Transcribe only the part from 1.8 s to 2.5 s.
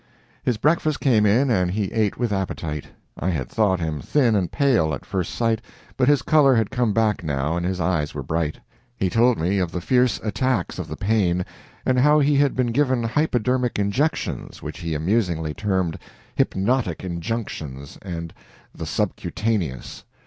ate with